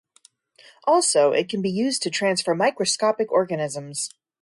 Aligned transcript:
Also 0.85 1.31
it 1.31 1.47
can 1.47 1.61
be 1.61 1.69
used 1.69 2.01
to 2.01 2.09
transfer 2.09 2.55
microscopic 2.55 3.31
organisms. 3.31 4.09